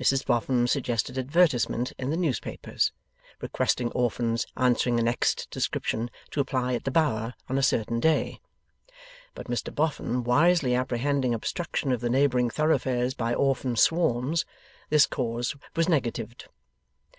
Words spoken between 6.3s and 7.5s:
to apply at the Bower